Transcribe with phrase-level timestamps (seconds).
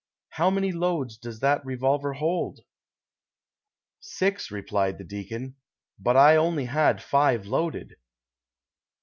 [0.29, 2.61] "How many loads does that revolver hold?""
[3.99, 5.57] Six," replied the deacon,"
[5.99, 7.93] but I only had five loaded."